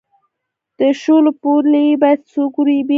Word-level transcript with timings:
د 0.79 0.81
شولو 1.01 1.31
پولې 1.41 1.83
باید 2.01 2.19
څوک 2.31 2.53
وریبي؟ 2.57 2.89